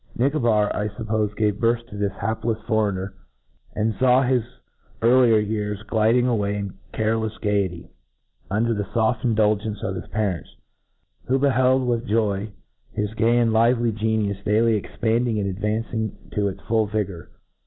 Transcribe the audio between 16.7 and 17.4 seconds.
vigour.